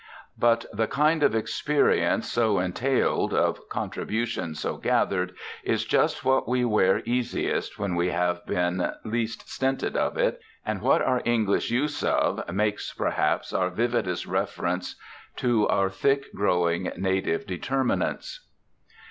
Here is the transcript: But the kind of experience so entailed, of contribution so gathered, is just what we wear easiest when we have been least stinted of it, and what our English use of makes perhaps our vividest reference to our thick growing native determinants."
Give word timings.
But 0.35 0.65
the 0.73 0.87
kind 0.87 1.21
of 1.21 1.35
experience 1.35 2.27
so 2.27 2.57
entailed, 2.57 3.35
of 3.35 3.69
contribution 3.69 4.55
so 4.55 4.77
gathered, 4.77 5.31
is 5.63 5.85
just 5.85 6.25
what 6.25 6.49
we 6.49 6.65
wear 6.65 7.03
easiest 7.05 7.77
when 7.77 7.93
we 7.93 8.07
have 8.09 8.43
been 8.47 8.93
least 9.05 9.47
stinted 9.47 9.95
of 9.95 10.17
it, 10.17 10.41
and 10.65 10.81
what 10.81 11.03
our 11.03 11.21
English 11.23 11.69
use 11.69 12.01
of 12.03 12.51
makes 12.51 12.91
perhaps 12.91 13.53
our 13.53 13.69
vividest 13.69 14.25
reference 14.25 14.95
to 15.35 15.67
our 15.67 15.91
thick 15.91 16.33
growing 16.33 16.91
native 16.97 17.45
determinants." 17.45 18.47